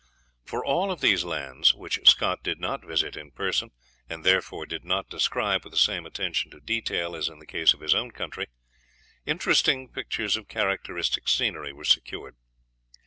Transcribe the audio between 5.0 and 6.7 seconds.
describe with the same attention to